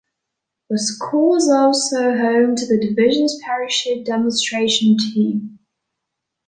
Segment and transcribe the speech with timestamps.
[0.71, 5.59] The school is also home to the Division's Parachute Demonstration Team.